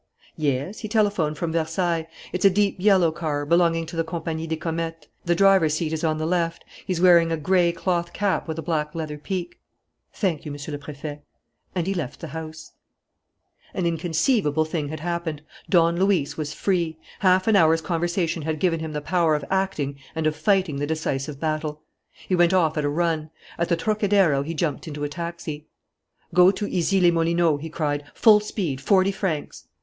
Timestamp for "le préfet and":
10.71-11.85